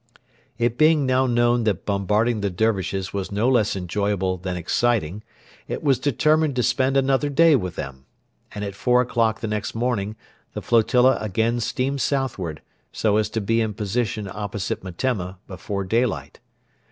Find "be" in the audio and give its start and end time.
13.41-13.61